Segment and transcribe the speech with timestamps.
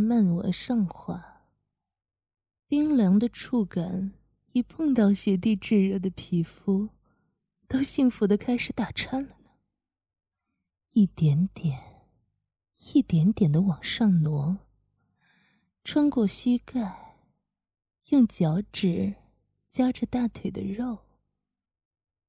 [0.00, 1.44] 慢往上滑，
[2.66, 4.12] 冰凉的触感
[4.52, 6.90] 一碰到雪地炙热的皮肤，
[7.66, 9.50] 都幸福的开始打颤了呢。
[10.92, 12.06] 一点点，
[12.92, 14.58] 一点点的往上挪，
[15.84, 17.18] 穿过膝盖，
[18.06, 19.14] 用脚趾
[19.68, 20.98] 夹着大腿的肉，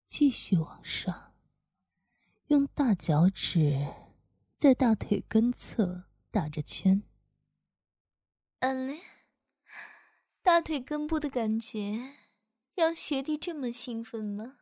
[0.06, 1.34] 继续往上，
[2.48, 3.88] 用大脚趾
[4.58, 7.04] 在大腿根侧打着圈。
[8.60, 9.00] 嗯嘞，
[10.42, 12.16] 大腿根部的感觉
[12.76, 14.58] 让学弟这么兴奋吗？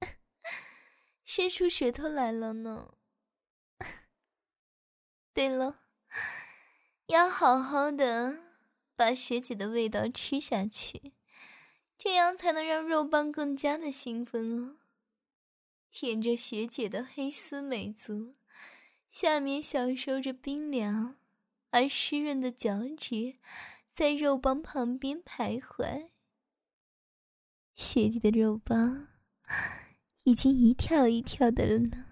[1.24, 2.94] 伸出舌头来了呢。
[5.32, 5.80] 对了，
[7.06, 8.38] 要好好的
[8.94, 11.14] 把学姐的味道吃下去，
[11.96, 14.76] 这样才能让肉棒更加的兴奋哦。
[15.90, 18.34] 舔着学姐的黑丝美足，
[19.10, 21.16] 下面享受着冰凉。
[21.76, 23.36] 而湿润的脚趾
[23.92, 26.08] 在肉棒旁边徘徊，
[27.74, 29.08] 雪地的肉棒
[30.22, 32.06] 已经一跳一跳的了呢。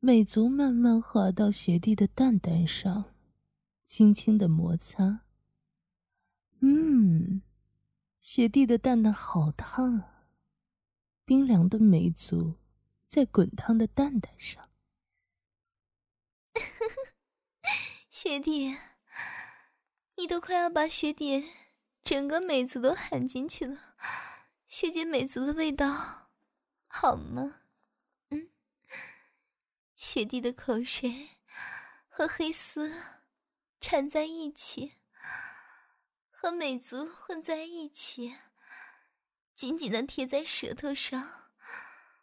[0.00, 3.14] 美足慢慢滑到雪地的蛋蛋上，
[3.84, 5.20] 轻轻的摩擦。
[6.60, 7.40] 嗯，
[8.20, 10.26] 雪地的蛋蛋好烫啊！
[11.24, 12.56] 冰凉的美足
[13.08, 14.68] 在滚烫的蛋蛋上。
[18.24, 18.74] 学弟，
[20.16, 21.46] 你都快要把学弟
[22.02, 23.94] 整个美足都含进去了，
[24.66, 26.30] 学姐美足的味道
[26.86, 27.60] 好吗？
[28.30, 28.48] 嗯，
[29.94, 31.28] 学弟的口水
[32.08, 32.98] 和黑丝
[33.78, 34.94] 缠在一起，
[36.30, 38.34] 和美足混在一起，
[39.54, 41.50] 紧紧的贴在舌头上，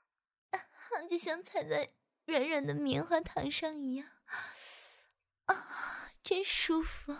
[1.07, 1.93] 就像踩在
[2.25, 4.07] 软软的棉花糖上一样。
[6.23, 7.13] 真舒服！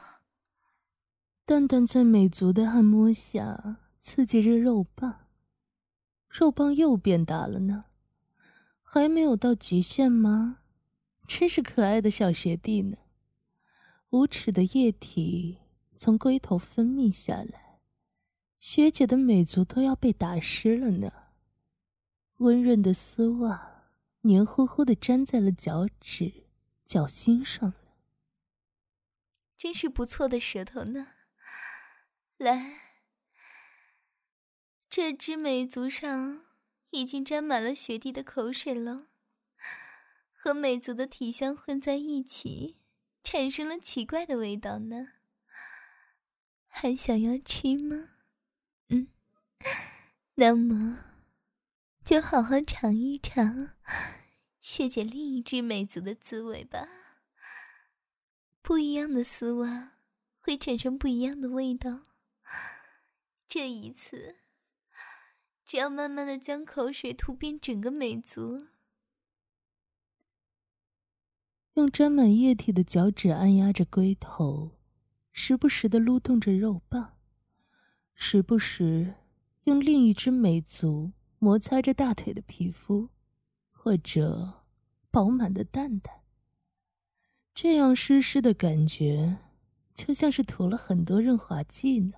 [1.44, 5.28] 蛋蛋在美足的按摩下刺激着肉棒，
[6.30, 7.86] 肉棒又变大了呢，
[8.84, 10.60] 还没有到极限吗？
[11.28, 12.98] 真是可爱的小学弟呢！
[14.12, 15.58] 无耻的液体
[15.96, 17.80] 从龟头分泌下来，
[18.60, 21.12] 学姐的美足都要被打湿了呢。
[22.38, 23.90] 温润的丝袜
[24.22, 26.46] 黏糊糊的粘在了脚趾、
[26.86, 27.74] 脚心上。
[29.62, 31.10] 真是不错的舌头呢，
[32.38, 32.80] 来，
[34.90, 36.48] 这只美足上
[36.90, 39.10] 已经沾满了雪地的口水了，
[40.34, 42.80] 和美足的体香混在一起，
[43.24, 45.10] 产生了奇怪的味道呢。
[46.68, 48.16] 还想要吃吗？
[48.90, 49.10] 嗯，
[50.38, 51.06] 那么
[52.04, 53.76] 就好好尝一尝
[54.60, 56.88] 学姐另一只美足的滋味吧。
[58.72, 59.98] 不一样的丝袜
[60.40, 62.04] 会产生不一样的味道。
[63.46, 64.38] 这一次，
[65.66, 68.68] 只要慢慢的将口水涂遍整个美足，
[71.74, 74.80] 用沾满液体的脚趾按压着龟头，
[75.34, 77.18] 时不时的撸动着肉棒，
[78.16, 79.16] 时不时
[79.66, 83.10] 用另一只美足摩擦着大腿的皮肤，
[83.70, 84.64] 或者
[85.12, 86.21] 饱满的蛋蛋。
[87.54, 89.38] 这样湿湿的感觉，
[89.94, 92.14] 就像是涂了很多润滑剂呢。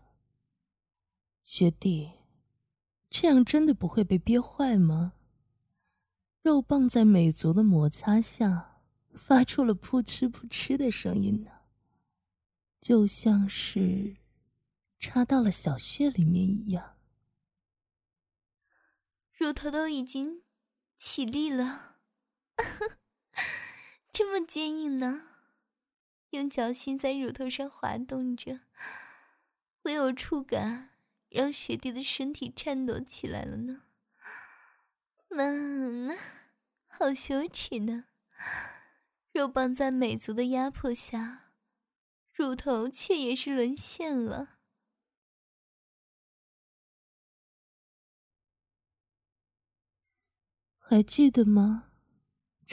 [1.43, 2.11] 学弟，
[3.09, 5.13] 这样真的不会被憋坏吗？
[6.41, 8.81] 肉棒在美足的摩擦下，
[9.13, 11.51] 发出了扑哧扑哧的声音呢，
[12.79, 14.17] 就像是
[14.99, 16.95] 插到了小穴里面一样。
[19.33, 20.43] 乳头都已经
[20.97, 21.97] 起立了。
[24.13, 25.23] 这么坚硬呢？
[26.29, 28.61] 用脚心在乳头上滑动着，
[29.81, 30.91] 唯有触感
[31.29, 33.85] 让学弟的身体颤抖起来了呢。
[35.29, 36.13] 妈妈，
[36.87, 38.05] 好羞耻呢！
[39.31, 41.51] 肉棒在美足的压迫下，
[42.31, 44.59] 乳头却也是沦陷了。
[50.77, 51.92] 还记得吗？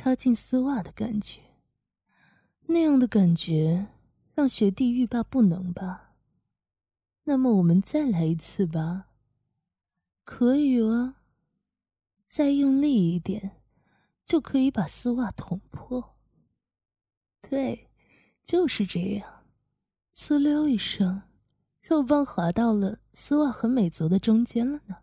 [0.02, 1.42] 插进丝袜的感觉，
[2.68, 3.88] 那样的感觉
[4.32, 6.14] 让学弟欲罢不能吧？
[7.24, 9.08] 那么我们再来一次吧。
[10.24, 11.16] 可以啊，
[12.24, 13.60] 再用力一点，
[14.24, 16.16] 就可以把丝袜捅破。
[17.42, 17.90] 对，
[18.42, 19.44] 就是这样。
[20.14, 21.20] 呲溜一声，
[21.82, 24.96] 肉棒滑到了丝袜和美足的中间了呢。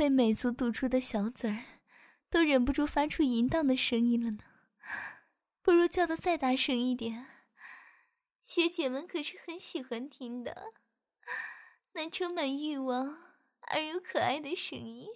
[0.00, 1.62] 被美足堵住的小嘴儿，
[2.30, 4.38] 都忍不住发出淫荡的声音了呢。
[5.60, 7.26] 不如叫的再大声一点，
[8.46, 10.72] 学姐们可是很喜欢听的，
[11.92, 13.14] 那充满欲望
[13.60, 15.06] 而又可爱的声音。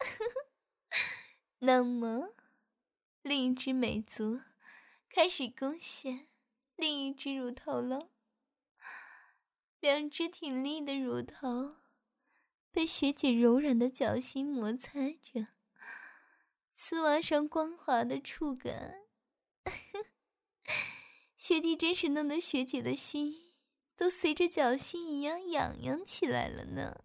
[1.60, 2.34] 那么，
[3.20, 4.40] 另一只美足
[5.10, 6.28] 开始攻陷
[6.76, 8.08] 另一只乳头了。
[9.80, 11.57] 两只挺立的乳头
[12.78, 15.48] 被学姐柔软的脚心摩擦着，
[16.72, 18.94] 丝袜上光滑的触感。
[21.36, 23.50] 学弟真是弄得学姐的心
[23.96, 27.02] 都随着脚心一样痒痒起来了呢。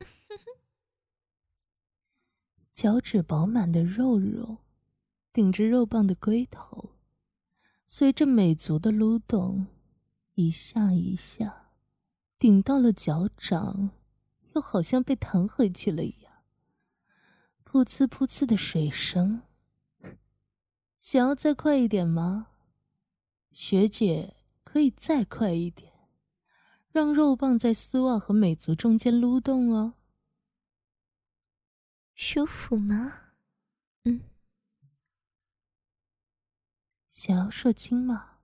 [2.72, 4.60] 脚趾饱满的肉肉
[5.30, 6.96] 顶着肉棒的龟头，
[7.86, 9.66] 随着美足的撸动，
[10.36, 11.70] 一下一下，
[12.38, 13.90] 顶到了脚掌，
[14.54, 16.32] 又好像被弹回去了一样。
[17.64, 19.42] 噗呲噗呲的水声。
[20.98, 22.48] 想要再快一点吗？
[23.50, 25.92] 学姐可以再快一点，
[26.90, 29.94] 让肉棒在丝袜和美足中间撸动哦。
[32.14, 33.34] 舒服吗？
[34.04, 34.20] 嗯。
[37.10, 38.38] 想要射精吗？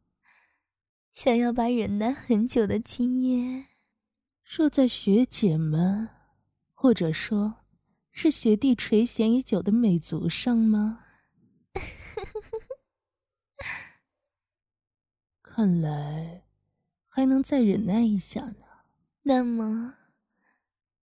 [1.12, 3.66] 想要把忍耐很久的精液
[4.50, 6.08] 射在学姐们，
[6.72, 7.66] 或者说，
[8.10, 11.04] 是学弟垂涎已久的美足上吗？
[15.42, 16.46] 看来
[17.08, 18.64] 还能再忍耐一下呢。
[19.24, 19.98] 那么，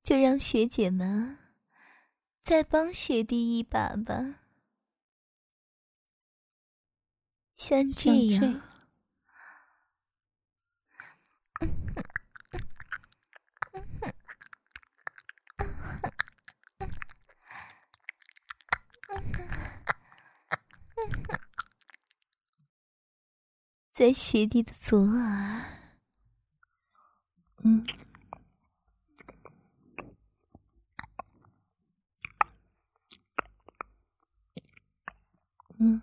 [0.03, 1.39] 就让学姐们
[2.43, 4.41] 再帮学弟一把吧。
[7.57, 8.61] 像这样。
[23.97, 25.63] 在学弟的左耳，
[27.65, 27.83] 嗯，
[35.79, 36.03] 嗯，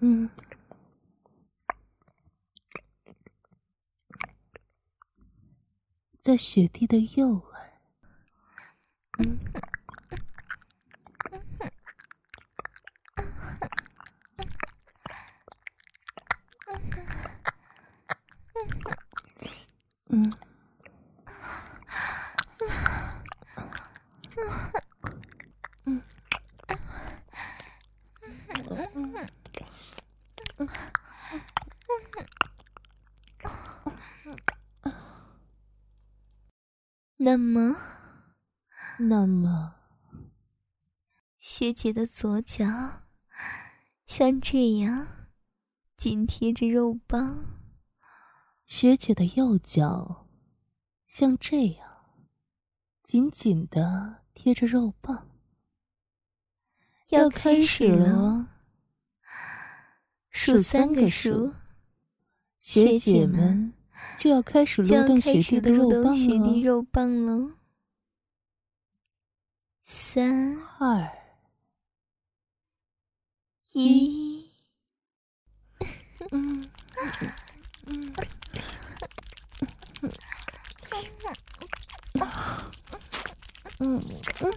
[0.00, 0.45] 嗯。
[6.26, 7.40] 在雪地的诱
[9.12, 9.38] 饵，
[20.08, 20.45] 嗯。
[37.26, 37.74] 那么，
[39.00, 39.74] 那么，
[41.40, 42.68] 学姐的左脚
[44.06, 45.08] 像这样
[45.96, 47.44] 紧贴着肉棒，
[48.64, 50.28] 学姐的右脚
[51.08, 51.88] 像这样
[53.02, 55.28] 紧紧的贴着肉棒。
[57.08, 58.46] 要开始了，
[60.30, 61.52] 数三个数，
[62.60, 63.72] 学姐们。
[64.18, 67.54] 就要开始撸动雪地的肉棒了，
[69.84, 71.10] 三二。
[73.72, 74.50] 一，
[76.30, 76.70] 嗯
[77.86, 78.14] 嗯
[83.78, 84.02] 嗯
[84.40, 84.54] 嗯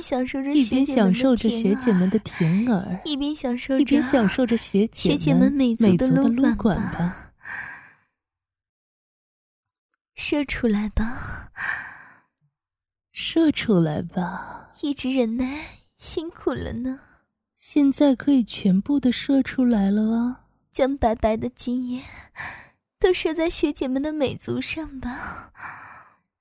[0.00, 7.27] 享受着一边享受着学姐们的甜耳，一边享受着一边享受着学姐们美足的撸管吧，
[10.30, 11.52] 射出来吧，
[13.12, 14.74] 射出来吧！
[14.82, 15.64] 一直忍耐
[15.96, 17.00] 辛苦了呢，
[17.56, 20.44] 现在可以全部的射出来了啊！
[20.70, 22.02] 将白白的精液
[23.00, 25.54] 都射在学姐们的美足上吧，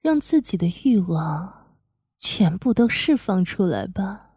[0.02, 1.78] 让自己的欲望。
[2.20, 4.32] 全部都释放出来吧。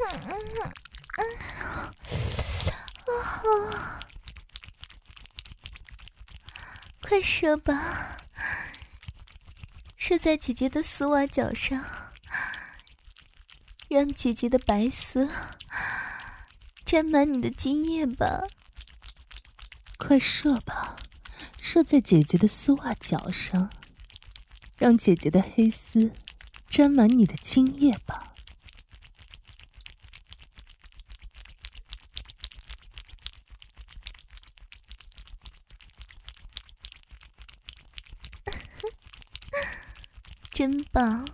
[7.02, 8.22] 快射吧，
[9.96, 11.84] 射在姐姐的丝袜脚上，
[13.88, 15.28] 让姐姐的白丝
[16.84, 18.44] 沾满你的精液吧。
[19.98, 20.96] 快射吧，
[21.60, 23.70] 射在姐姐的丝袜脚上，
[24.78, 26.12] 让姐姐的黑丝
[26.68, 28.29] 沾满你的精液吧。
[40.60, 41.26] 真棒，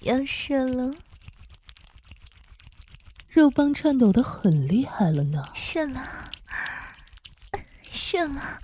[0.00, 0.94] 要射了！
[3.26, 5.42] 肉棒颤抖的很厉害了呢。
[5.54, 6.30] 射了，
[7.90, 8.60] 射了，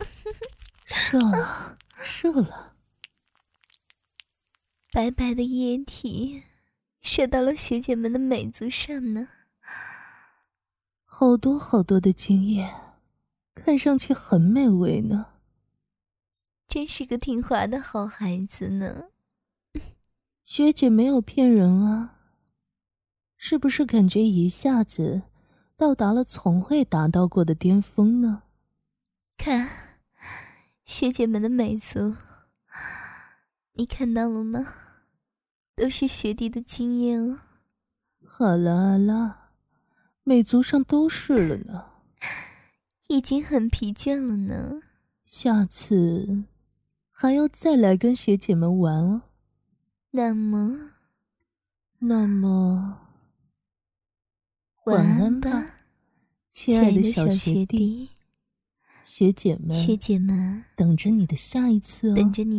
[0.88, 2.72] 射了，射了！
[4.90, 6.44] 白白的液体
[7.02, 9.28] 射到了学姐们的美足上呢。
[11.04, 12.74] 好多好多的精液，
[13.54, 15.26] 看上去很美味呢。
[16.70, 19.06] 真是个听话的好孩子呢，
[20.46, 22.18] 学姐没有骗人啊。
[23.36, 25.22] 是不是感觉一下子
[25.76, 28.44] 到达了从未达到过的巅峰呢？
[29.36, 29.68] 看，
[30.84, 32.14] 学姐们的美足，
[33.72, 34.64] 你看到了吗？
[35.74, 37.40] 都是学弟的经验哦。
[38.24, 39.50] 好了好了，
[40.22, 41.86] 美足上都是了呢，
[43.08, 44.82] 已经很疲倦了呢。
[45.24, 46.44] 下次。
[47.22, 49.20] 还要再来跟学姐们玩哦。
[50.12, 50.92] 那么，
[51.98, 52.96] 那么，
[54.86, 55.66] 晚安吧，
[56.48, 58.08] 亲爱的小学弟、
[59.04, 62.16] 学姐们、学姐们，等着你的下一次哦。
[62.16, 62.58] 等着你。